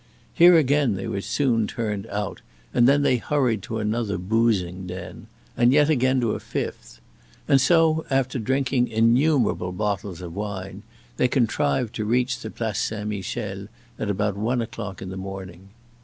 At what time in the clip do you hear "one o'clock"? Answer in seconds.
14.35-15.03